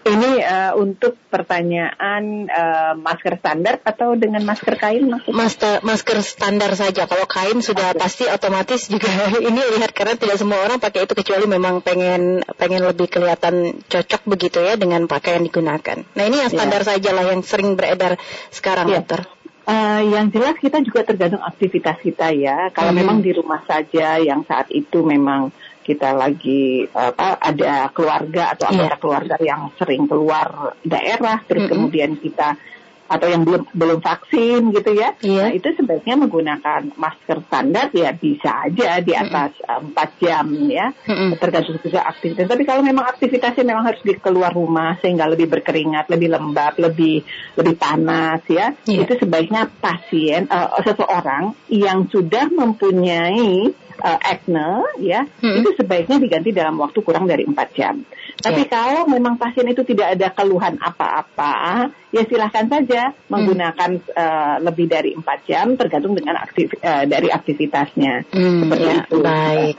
Ini 0.04 0.30
uh, 0.44 0.72
untuk 0.76 1.16
pertanyaan 1.32 2.44
uh, 2.52 2.92
masker 2.92 3.40
standar 3.40 3.80
atau 3.80 4.12
dengan 4.20 4.44
masker 4.44 4.76
kain 4.76 5.08
maksudnya? 5.08 5.32
Masker, 5.32 5.74
masker 5.80 6.18
standar 6.20 6.76
saja. 6.76 7.08
Kalau 7.08 7.24
kain 7.24 7.64
sudah 7.64 7.96
okay. 7.96 8.00
pasti 8.04 8.24
otomatis 8.28 8.92
juga 8.92 9.08
ini 9.48 9.60
lihat 9.80 9.96
karena 9.96 10.20
tidak 10.20 10.36
semua 10.36 10.60
orang 10.60 10.76
pakai 10.76 11.08
itu 11.08 11.16
kecuali 11.16 11.48
memang 11.48 11.80
pengen 11.80 12.44
pengen 12.60 12.84
lebih 12.84 13.08
kelihatan 13.08 13.80
cocok 13.88 14.28
begitu 14.28 14.60
ya 14.60 14.76
dengan 14.76 15.08
pakaian 15.08 15.40
digunakan. 15.40 16.04
Nah 16.04 16.24
ini 16.28 16.36
yang 16.44 16.52
ya. 16.52 16.56
standar 16.60 16.84
yeah. 16.84 16.90
saja 16.92 17.10
lah 17.16 17.24
yang 17.24 17.40
sering 17.40 17.72
beredar 17.72 18.20
sekarang, 18.52 18.92
yeah. 18.92 19.00
dokter. 19.00 19.24
Uh, 19.64 20.04
yang 20.12 20.28
jelas 20.28 20.60
kita 20.60 20.84
juga 20.84 21.08
tergantung 21.08 21.40
aktivitas 21.40 21.96
kita 22.04 22.28
ya. 22.36 22.68
Kalau 22.76 22.92
hmm. 22.92 23.00
memang 23.00 23.18
di 23.24 23.32
rumah 23.32 23.64
saja 23.64 24.20
yang 24.20 24.44
saat 24.44 24.68
itu 24.68 25.00
memang 25.00 25.48
kita 25.84 26.16
lagi 26.16 26.88
apa 26.90 27.36
ada 27.36 27.92
keluarga 27.92 28.56
atau 28.56 28.72
anggota 28.72 28.96
yeah. 28.96 29.02
keluarga 29.04 29.36
yang 29.44 29.62
sering 29.76 30.08
keluar 30.08 30.72
daerah 30.80 31.44
terus 31.44 31.64
mm 31.64 31.68
-hmm. 31.68 31.72
kemudian 31.76 32.12
kita 32.16 32.56
atau 33.04 33.28
yang 33.28 33.44
belum 33.44 33.68
belum 33.76 33.98
vaksin 34.00 34.72
gitu 34.72 34.90
ya. 34.96 35.12
Yeah. 35.20 35.48
Nah, 35.48 35.52
itu 35.52 35.68
sebaiknya 35.76 36.16
menggunakan 36.16 36.96
masker 36.96 37.44
standar 37.46 37.92
ya 37.92 38.16
bisa 38.16 38.64
aja 38.64 38.98
di 39.04 39.12
atas 39.12 39.52
empat 39.60 40.08
mm 40.08 40.16
-hmm. 40.16 40.24
jam 40.24 40.46
ya. 40.72 40.86
Mm 41.04 41.14
-hmm. 41.14 41.28
Tergantung 41.36 41.78
juga 41.84 42.00
aktivitas. 42.08 42.48
Tapi 42.48 42.62
kalau 42.64 42.80
memang 42.80 43.04
aktivitasnya 43.04 43.64
memang 43.64 43.84
harus 43.84 44.00
di 44.00 44.16
keluar 44.16 44.56
rumah 44.56 44.96
sehingga 45.04 45.28
lebih 45.28 45.52
berkeringat, 45.52 46.08
lebih 46.08 46.32
lembab, 46.32 46.80
lebih 46.80 47.20
lebih 47.60 47.74
panas 47.76 48.40
ya. 48.48 48.72
Yeah. 48.88 49.04
Itu 49.04 49.20
sebaiknya 49.20 49.68
pasien 49.78 50.48
uh, 50.48 50.80
seseorang 50.80 51.52
yang 51.68 52.08
sudah 52.08 52.48
mempunyai 52.48 53.83
uh, 54.00 54.18
acne 54.18 54.86
ya 54.98 55.26
hmm. 55.26 55.62
itu 55.62 55.68
sebaiknya 55.78 56.16
diganti 56.18 56.50
dalam 56.50 56.78
waktu 56.80 56.98
kurang 57.04 57.28
dari 57.30 57.46
empat 57.46 57.68
jam. 57.76 58.02
Tapi 58.34 58.66
yeah. 58.66 58.70
kalau 58.70 59.02
memang 59.06 59.38
pasien 59.38 59.68
itu 59.70 59.86
tidak 59.86 60.18
ada 60.18 60.28
keluhan 60.34 60.74
apa-apa, 60.82 61.88
ya 62.10 62.22
silahkan 62.26 62.66
saja 62.66 63.14
menggunakan 63.30 63.90
hmm. 64.02 64.10
uh, 64.10 64.56
lebih 64.64 64.86
dari 64.90 65.14
empat 65.14 65.38
jam 65.46 65.78
tergantung 65.78 66.18
dengan 66.18 66.40
aktif 66.42 66.74
uh, 66.82 67.06
dari 67.06 67.30
aktivitasnya. 67.30 68.26
Hmm, 68.34 68.66
Seperti 68.66 68.84
ya, 68.84 68.96
itu. 69.04 69.16
Baik, 69.22 69.76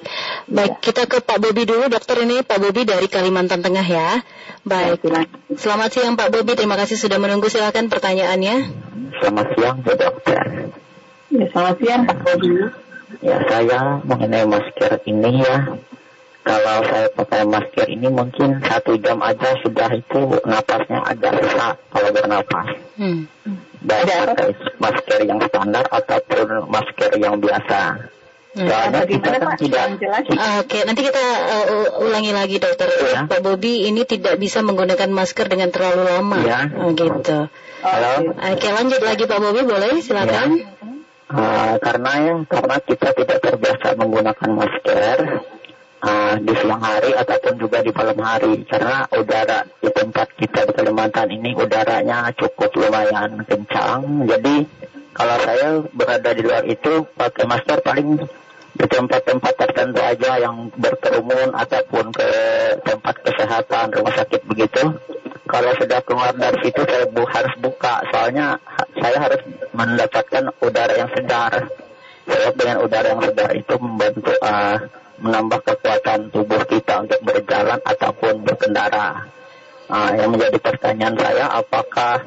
baik 0.47 0.73
ya. 0.79 0.81
kita 0.81 1.01
ke 1.09 1.17
Pak 1.19 1.37
Bobi 1.43 1.63
dulu, 1.67 1.91
dokter 1.91 2.17
ini 2.23 2.45
Pak 2.45 2.59
Bobi 2.61 2.81
dari 2.87 3.07
Kalimantan 3.11 3.59
Tengah 3.59 3.85
ya. 3.85 4.23
Baik, 4.65 5.03
ya, 5.05 5.29
selamat 5.53 5.89
siang 5.93 6.15
Pak 6.17 6.29
Bobi, 6.33 6.57
terima 6.57 6.79
kasih 6.79 6.97
sudah 6.97 7.21
menunggu. 7.21 7.51
Silakan 7.51 7.91
pertanyaannya. 7.91 8.55
Selamat 9.21 9.47
siang, 9.53 9.77
dokter. 9.85 10.41
Ya, 11.29 11.45
selamat 11.51 11.75
siang 11.83 12.01
Pak 12.07 12.17
Bobi. 12.23 12.84
Ya 13.21 13.37
saya 13.47 14.01
mengenai 14.03 14.47
masker 14.47 14.99
ini 15.05 15.43
ya 15.43 15.77
kalau 16.45 16.77
saya 16.85 17.09
pakai 17.09 17.41
masker 17.49 17.89
ini 17.89 18.07
mungkin 18.13 18.61
satu 18.61 18.93
jam 19.01 19.17
aja 19.25 19.57
sudah 19.65 19.89
itu 19.97 20.19
napasnya 20.45 21.01
agak 21.01 21.41
susah 21.41 21.73
kalau 21.89 22.09
bernapas. 22.13 22.67
Hmm. 23.01 23.25
Baik 23.81 24.05
pakai 24.29 24.49
masker 24.77 25.19
yang 25.25 25.41
standar 25.41 25.85
ataupun 25.89 26.69
masker 26.69 27.11
yang 27.17 27.41
biasa. 27.41 28.13
Hmm. 28.55 28.67
Soalnya 28.71 29.01
kita 29.03 29.29
kan 29.35 29.57
tidak. 29.59 29.85
Oke, 29.99 30.31
okay. 30.63 30.81
nanti 30.87 31.01
kita 31.03 31.25
uh, 31.49 32.05
ulangi 32.05 32.31
lagi 32.31 32.55
dokter. 32.61 32.87
Ya. 32.93 33.27
Pak 33.27 33.41
Bobi 33.43 33.89
ini 33.89 34.07
tidak 34.07 34.39
bisa 34.39 34.63
menggunakan 34.63 35.11
masker 35.11 35.51
dengan 35.51 35.73
terlalu 35.73 36.07
lama. 36.07 36.39
Ya. 36.45 36.71
Oh, 36.79 36.93
gitu. 36.95 37.51
Halo. 37.83 38.31
Oke, 38.31 38.55
okay, 38.55 38.71
lanjut 38.71 39.01
lagi 39.03 39.27
Pak 39.27 39.39
Bobi 39.43 39.61
boleh 39.67 39.99
silakan. 39.99 40.61
Ya. 40.61 40.94
Uh, 41.25 41.81
karena 41.81 42.37
karena 42.45 42.77
kita 42.85 43.09
tidak 43.17 43.39
terbiasa 43.41 43.97
menggunakan 43.97 44.49
masker 44.61 45.17
uh, 46.05 46.35
di 46.37 46.53
siang 46.53 46.77
hari 46.85 47.17
ataupun 47.17 47.57
juga 47.57 47.81
di 47.81 47.89
malam 47.89 48.19
hari. 48.21 48.53
Karena 48.69 49.09
udara 49.09 49.65
di 49.81 49.89
tempat 49.89 50.27
kita 50.37 50.69
di 50.69 50.73
Kalimantan 50.77 51.33
ini 51.33 51.57
udaranya 51.57 52.29
cukup 52.37 52.69
lumayan 52.77 53.41
kencang. 53.41 54.29
Jadi 54.29 54.55
kalau 55.17 55.37
saya 55.41 55.67
berada 55.95 56.29
di 56.35 56.41
luar 56.45 56.63
itu 56.69 57.09
pakai 57.17 57.45
masker 57.49 57.79
paling 57.81 58.21
di 58.75 58.85
tempat-tempat 58.91 59.53
tertentu 59.55 60.03
aja 60.03 60.31
yang 60.35 60.67
berkerumun 60.75 61.55
ataupun 61.55 62.11
ke 62.11 62.29
tempat 62.83 63.15
kesehatan 63.23 63.95
rumah 63.95 64.13
sakit 64.13 64.43
begitu 64.43 64.91
kalau 65.45 65.71
sudah 65.77 65.99
keluar 66.01 66.33
dari 66.33 66.57
situ 66.65 66.81
saya 66.81 67.05
bu 67.05 67.21
harus 67.29 67.53
buka. 67.61 68.01
Soalnya 68.09 68.57
saya 68.97 69.17
harus 69.21 69.41
mendapatkan 69.77 70.43
udara 70.61 70.93
yang 70.97 71.09
segar. 71.13 71.53
Sebab 72.25 72.53
dengan 72.57 72.77
udara 72.81 73.07
yang 73.13 73.21
segar 73.21 73.49
itu 73.53 73.73
membantu 73.77 74.33
uh, 74.41 74.77
menambah 75.21 75.59
kekuatan 75.61 76.33
tubuh 76.33 76.61
kita 76.65 77.05
untuk 77.05 77.19
berjalan 77.21 77.79
ataupun 77.85 78.41
berkendara. 78.41 79.29
Uh, 79.85 80.09
yang 80.17 80.33
menjadi 80.33 80.57
pertanyaan 80.57 81.13
saya 81.13 81.45
apakah 81.61 82.25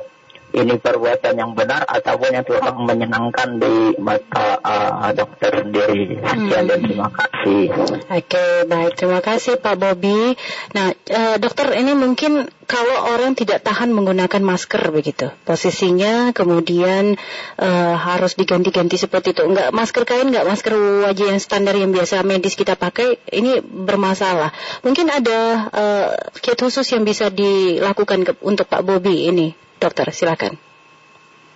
ini 0.59 0.75
perbuatan 0.77 1.35
yang 1.38 1.53
benar 1.55 1.87
ataupun 1.87 2.35
yang 2.35 2.45
kurang 2.47 2.83
menyenangkan 2.85 3.62
di 3.62 3.95
mata 4.03 4.59
uh, 4.61 5.11
dokter 5.15 5.65
sendiri. 5.65 6.19
Sekian 6.19 6.65
hmm. 6.67 6.71
dan 6.71 6.79
terima 6.83 7.09
kasih. 7.15 7.62
Oke, 8.09 8.47
baik. 8.67 8.93
Terima 8.99 9.21
kasih 9.23 9.55
Pak 9.62 9.77
Bobi. 9.79 10.35
Nah, 10.75 10.93
uh, 10.93 11.37
dokter 11.38 11.73
ini 11.79 11.95
mungkin 11.95 12.50
kalau 12.69 13.17
orang 13.17 13.33
tidak 13.33 13.65
tahan 13.65 13.97
menggunakan 13.97 14.45
masker 14.45 14.93
begitu, 14.93 15.33
posisinya 15.49 16.37
kemudian 16.37 17.17
uh, 17.57 17.95
harus 17.97 18.37
diganti-ganti 18.37 19.00
seperti 19.00 19.33
itu. 19.33 19.43
Enggak 19.49 19.73
masker 19.73 20.05
kain, 20.05 20.29
enggak 20.29 20.45
masker 20.45 20.77
wajah 21.09 21.27
yang 21.33 21.41
standar 21.41 21.73
yang 21.81 21.97
biasa 21.97 22.21
medis 22.29 22.61
kita 22.61 22.77
pakai, 22.77 23.17
ini 23.33 23.65
bermasalah. 23.65 24.53
Mungkin 24.85 25.09
ada 25.09 25.41
uh, 25.73 26.09
kit 26.45 26.61
khusus 26.61 26.85
yang 26.93 27.09
bisa 27.09 27.33
dilakukan 27.33 28.29
ke, 28.29 28.33
untuk 28.45 28.69
Pak 28.69 28.85
Bobi 28.85 29.33
ini, 29.33 29.57
dokter, 29.79 30.11
silakan. 30.11 30.59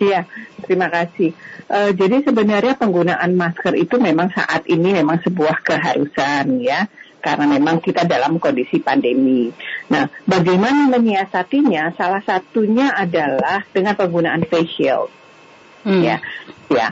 Iya, 0.03 0.27
terima 0.67 0.91
kasih. 0.91 1.31
Uh, 1.71 1.95
jadi 1.95 2.27
sebenarnya 2.27 2.75
penggunaan 2.75 3.39
masker 3.39 3.79
itu 3.79 4.03
memang 4.03 4.35
saat 4.35 4.67
ini 4.67 4.99
memang 4.99 5.23
sebuah 5.23 5.63
keharusan 5.63 6.59
ya 6.59 6.91
karena 7.23 7.47
memang 7.47 7.79
kita 7.79 8.03
dalam 8.03 8.43
kondisi 8.43 8.83
pandemi. 8.83 9.55
Nah, 9.95 10.11
bagaimana 10.27 10.91
menyiasatinya? 10.91 11.95
Salah 11.95 12.19
satunya 12.27 12.91
adalah 12.91 13.63
dengan 13.71 13.95
penggunaan 13.95 14.43
face 14.51 14.75
shield. 14.75 15.11
Hmm. 15.87 16.03
Ya, 16.03 16.19
ya, 16.67 16.91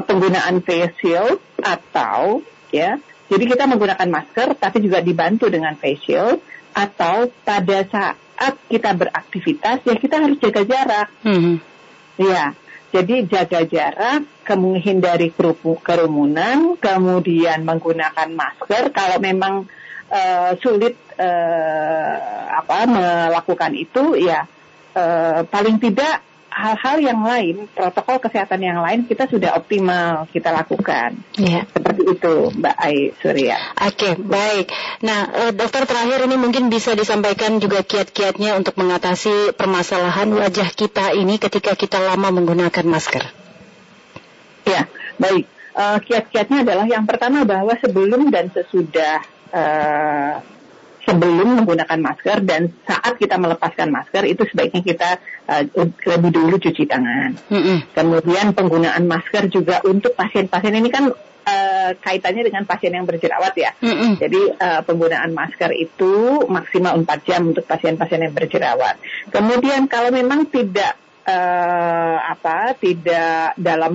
penggunaan 0.00 0.64
face 0.64 0.96
shield 0.96 1.44
atau 1.60 2.40
ya, 2.72 2.96
jadi 3.28 3.44
kita 3.44 3.68
menggunakan 3.68 4.08
masker 4.08 4.56
tapi 4.56 4.80
juga 4.80 5.04
dibantu 5.04 5.52
dengan 5.52 5.76
face 5.76 6.00
shield 6.08 6.40
atau 6.76 7.32
pada 7.40 7.78
saat 7.88 8.54
kita 8.68 8.92
beraktivitas 8.92 9.80
ya 9.88 9.96
kita 9.96 10.20
harus 10.20 10.36
jaga 10.36 10.62
jarak. 10.68 11.08
Hmm. 11.24 11.56
Ya, 12.16 12.52
jadi 12.92 13.28
jaga 13.28 13.60
jarak, 13.68 14.24
menghindari 14.56 15.32
kerumunan, 15.84 16.80
kemudian 16.80 17.64
menggunakan 17.64 18.28
masker. 18.32 18.88
Kalau 18.88 19.20
memang 19.20 19.68
uh, 20.08 20.52
sulit 20.60 20.96
uh, 21.20 22.16
apa 22.56 22.88
melakukan 22.88 23.72
itu, 23.76 24.16
ya 24.16 24.48
uh, 24.96 25.44
paling 25.44 25.76
tidak 25.76 26.24
hal-hal 26.56 26.96
yang 27.04 27.20
lain, 27.20 27.68
protokol 27.76 28.16
kesehatan 28.16 28.64
yang 28.64 28.80
lain 28.80 29.04
kita 29.04 29.28
sudah 29.28 29.60
optimal 29.60 30.24
kita 30.32 30.48
lakukan. 30.48 31.20
Ya. 31.36 31.68
Seperti 31.68 32.16
itu, 32.16 32.34
Mbak 32.56 32.76
Ai 32.80 33.12
Surya. 33.20 33.60
Oke, 33.84 34.16
baik. 34.16 34.72
Nah, 35.04 35.52
dokter 35.52 35.84
terakhir 35.84 36.24
ini 36.24 36.40
mungkin 36.40 36.72
bisa 36.72 36.96
disampaikan 36.96 37.60
juga 37.60 37.84
kiat-kiatnya 37.84 38.56
untuk 38.56 38.80
mengatasi 38.80 39.52
permasalahan 39.52 40.32
wajah 40.32 40.72
kita 40.72 41.12
ini 41.12 41.36
ketika 41.36 41.76
kita 41.76 42.00
lama 42.00 42.32
menggunakan 42.32 42.86
masker. 42.88 43.28
Ya, 44.64 44.88
baik. 45.20 45.44
Uh, 45.76 46.00
kiat-kiatnya 46.00 46.64
adalah 46.64 46.88
yang 46.88 47.04
pertama 47.04 47.44
bahwa 47.44 47.76
sebelum 47.76 48.32
dan 48.32 48.48
sesudah 48.48 49.20
uh, 49.52 50.40
sebelum 51.06 51.62
menggunakan 51.62 51.98
masker 52.02 52.42
dan 52.42 52.74
saat 52.82 53.14
kita 53.16 53.38
melepaskan 53.38 53.94
masker 53.94 54.26
itu 54.26 54.42
sebaiknya 54.50 54.82
kita 54.82 55.10
uh, 55.46 55.62
lebih 55.86 56.30
dulu 56.34 56.58
cuci 56.58 56.84
tangan. 56.90 57.38
Mm 57.46 57.62
-hmm. 57.62 57.78
Kemudian 57.94 58.46
penggunaan 58.52 59.06
masker 59.06 59.46
juga 59.46 59.80
untuk 59.86 60.18
pasien-pasien 60.18 60.74
ini 60.74 60.90
kan 60.90 61.14
uh, 61.46 61.90
kaitannya 62.02 62.42
dengan 62.42 62.66
pasien 62.66 62.90
yang 62.90 63.06
berjerawat 63.06 63.54
ya. 63.54 63.70
Mm 63.78 63.94
-hmm. 63.94 64.12
Jadi 64.18 64.42
uh, 64.58 64.82
penggunaan 64.82 65.30
masker 65.30 65.70
itu 65.78 66.42
maksimal 66.50 66.98
4 66.98 67.06
jam 67.22 67.54
untuk 67.54 67.62
pasien-pasien 67.64 68.26
yang 68.26 68.34
berjerawat. 68.34 68.98
Kemudian 69.30 69.86
kalau 69.86 70.10
memang 70.10 70.50
tidak 70.50 71.05
uh, 71.26 72.16
apa 72.22 72.78
tidak 72.78 73.58
dalam 73.58 73.94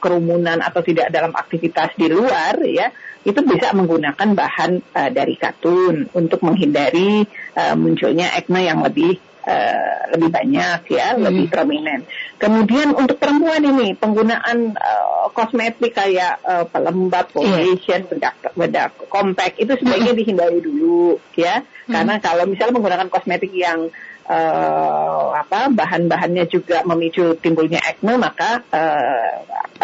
kerumunan 0.00 0.58
atau 0.64 0.80
tidak 0.80 1.12
dalam 1.12 1.36
aktivitas 1.36 1.94
di 1.94 2.08
luar 2.08 2.56
ya 2.64 2.88
itu 3.20 3.40
bisa 3.44 3.76
menggunakan 3.76 4.32
bahan 4.32 4.72
uh, 4.96 5.10
dari 5.12 5.36
katun 5.36 6.08
untuk 6.16 6.40
menghindari 6.40 7.28
uh, 7.52 7.76
munculnya 7.76 8.32
acne 8.32 8.64
yang 8.64 8.80
lebih 8.80 9.20
uh, 9.44 10.00
lebih 10.16 10.30
banyak 10.32 10.80
ya, 10.88 11.12
hmm. 11.12 11.22
lebih 11.28 11.46
prominent. 11.52 12.02
Kemudian 12.40 12.96
untuk 12.96 13.20
perempuan 13.20 13.60
ini 13.60 13.92
penggunaan 13.92 14.72
uh, 14.72 15.28
kosmetik 15.36 15.92
kayak 15.92 16.40
uh, 16.44 16.64
pelembab, 16.64 17.28
iya. 17.28 17.34
foundation, 17.36 18.00
bedak 18.08 18.34
bedak 18.56 18.90
compact 19.12 19.60
itu 19.60 19.72
sebaiknya 19.76 20.12
hmm. 20.16 20.20
dihindari 20.24 20.58
dulu 20.64 21.20
ya, 21.36 21.60
hmm. 21.60 21.92
karena 21.92 22.14
kalau 22.24 22.44
misalnya 22.48 22.76
menggunakan 22.80 23.08
kosmetik 23.12 23.52
yang 23.52 23.92
uh, 24.30 25.34
apa 25.34 25.66
bahan-bahannya 25.74 26.46
juga 26.46 26.86
memicu 26.86 27.34
timbulnya 27.42 27.82
acne 27.82 28.14
maka 28.14 28.62
uh, 28.70 29.30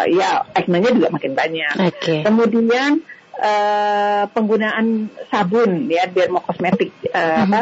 ya 0.07 0.47
acne-nya 0.55 0.95
juga 0.95 1.11
makin 1.11 1.35
banyak. 1.35 1.73
Okay. 1.91 2.23
Kemudian 2.23 3.03
uh, 3.35 4.23
penggunaan 4.31 5.11
sabun 5.27 5.91
ya 5.91 6.07
dermokosmetik 6.07 6.95
uh, 7.11 7.43
mm-hmm. 7.43 7.43
apa 7.51 7.61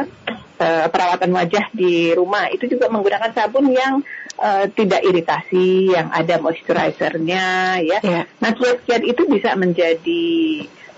uh, 0.62 0.86
perawatan 0.93 1.32
wajah 1.34 1.65
di 1.74 2.13
rumah 2.13 2.48
itu 2.54 2.69
juga 2.69 2.88
menggunakan 2.93 3.32
sabun 3.34 3.74
yang 3.74 4.06
uh, 4.39 4.69
tidak 4.71 5.02
iritasi 5.04 5.91
yang 5.91 6.13
ada 6.13 6.38
moisturizernya 6.38 7.45
ya. 7.82 8.00
Yeah. 8.04 8.24
Nah 8.39 8.52
kiat-kiat 8.54 9.04
itu 9.04 9.26
bisa 9.28 9.58
menjadi 9.58 10.24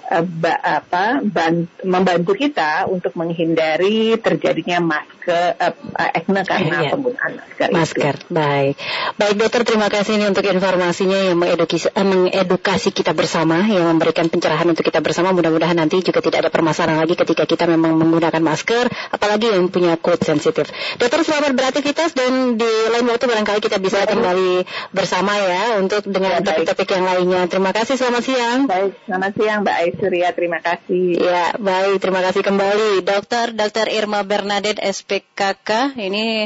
uh, 0.07 0.23
ba, 0.23 0.55
apa 0.55 1.21
bant, 1.23 1.67
membantu 1.83 2.33
kita 2.33 2.87
untuk 2.87 3.13
menghindari 3.19 4.15
terjadinya 4.17 4.79
masker 4.79 5.59
uh, 5.59 5.73
acne 5.95 6.41
karena 6.47 6.77
yeah. 6.87 6.91
penggunaan 6.91 7.31
masker. 7.35 7.67
Masker, 7.71 8.15
itu. 8.15 8.31
baik. 8.31 8.75
Baik 9.19 9.35
dokter, 9.35 9.61
terima 9.67 9.87
kasih 9.91 10.15
ini 10.17 10.25
untuk 10.31 10.45
informasinya 10.47 11.19
yang 11.31 11.37
mengedukasi, 11.37 11.91
uh, 11.91 12.07
mengedukasi 12.07 12.89
kita 12.95 13.11
bersama, 13.11 13.67
yang 13.67 13.85
memberikan 13.91 14.31
pencerahan 14.31 14.67
untuk 14.67 14.87
kita 14.87 15.03
bersama. 15.03 15.35
Mudah-mudahan 15.35 15.75
nanti 15.75 15.99
juga 15.99 16.23
tidak 16.23 16.47
ada 16.47 16.51
permasalahan 16.51 17.03
lagi 17.03 17.15
ketika 17.19 17.43
kita 17.43 17.67
memang 17.67 17.99
menggunakan 17.99 18.39
masker, 18.39 18.87
apalagi 19.11 19.51
yang 19.51 19.67
punya 19.67 19.99
kulit 19.99 20.23
sensitif. 20.23 20.71
Dokter 20.95 21.23
selamat 21.27 21.51
beraktivitas 21.53 22.15
dan 22.15 22.55
di 22.55 22.71
lain 22.93 23.05
waktu 23.11 23.25
barangkali 23.27 23.59
kita 23.59 23.77
bisa 23.83 24.07
kembali 24.07 24.63
bersama 24.95 25.35
ya 25.35 25.77
untuk 25.81 26.07
dengan 26.07 26.39
topik-topik 26.39 26.87
yang 26.95 27.05
lainnya. 27.05 27.41
Terima 27.51 27.75
kasih, 27.75 27.99
selamat 27.99 28.23
siang. 28.23 28.59
Baik, 28.69 28.91
selamat 29.05 29.31
siang 29.35 29.59
Mbak 29.65 29.75
Ais. 29.75 29.96
Surya, 29.97 30.29
terima 30.29 30.61
kasih. 30.61 31.17
Ya, 31.17 31.57
baik, 31.57 31.97
terima 31.97 32.21
kasih 32.21 32.45
kembali. 32.45 33.01
Dokter, 33.01 33.49
Dokter 33.49 33.89
Irma 33.89 34.21
Bernadette 34.21 34.77
SPKK, 34.77 35.97
ini 35.97 36.45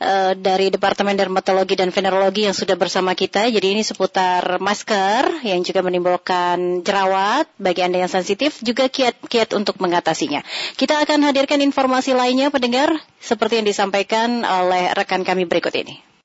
uh, 0.00 0.32
dari 0.32 0.72
Departemen 0.72 1.12
Dermatologi 1.12 1.76
dan 1.76 1.92
Venerologi 1.92 2.48
yang 2.48 2.56
sudah 2.56 2.72
bersama 2.72 3.12
kita. 3.12 3.52
Jadi 3.52 3.76
ini 3.76 3.84
seputar 3.84 4.56
masker 4.64 5.44
yang 5.44 5.60
juga 5.60 5.84
menimbulkan 5.84 6.80
jerawat 6.80 7.52
bagi 7.60 7.84
Anda 7.84 8.08
yang 8.08 8.12
sensitif, 8.12 8.64
juga 8.64 8.88
kiat-kiat 8.88 9.52
untuk 9.52 9.76
mengatasinya. 9.76 10.40
Kita 10.80 10.96
akan 11.04 11.28
hadirkan 11.28 11.60
informasi 11.60 12.16
lainnya 12.16 12.48
pendengar 12.48 12.96
seperti 13.20 13.60
yang 13.60 13.68
disampaikan 13.68 14.40
oleh 14.40 14.96
rekan 14.96 15.20
kami 15.20 15.44
berikut 15.44 15.76
ini. 15.76 16.06